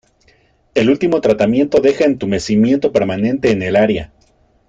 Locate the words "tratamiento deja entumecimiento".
1.21-2.91